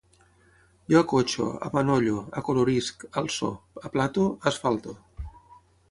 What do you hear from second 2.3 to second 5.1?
acolorisc, alce, aplate, asfalte